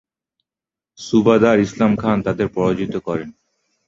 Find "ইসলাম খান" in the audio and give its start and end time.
1.59-2.17